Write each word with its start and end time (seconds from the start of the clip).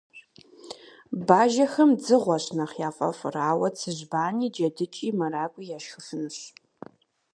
Бажэхэм 1.27 1.89
дзыгъуэщ 1.97 2.45
нэхъ 2.57 2.77
яфӀэфӀыр, 2.87 3.35
ауэ 3.49 3.67
цыжьбани, 3.77 4.47
джэдыкӀи, 4.53 5.07
мэракӀуи, 5.17 5.71
яшхыфынущ. 5.77 6.37